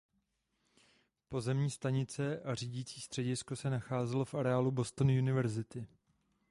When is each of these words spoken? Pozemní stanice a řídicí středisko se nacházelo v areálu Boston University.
Pozemní 1.29 1.69
stanice 1.71 2.39
a 2.39 2.55
řídicí 2.55 3.01
středisko 3.01 3.55
se 3.55 3.69
nacházelo 3.69 4.25
v 4.25 4.33
areálu 4.35 4.71
Boston 4.71 5.07
University. 5.09 5.87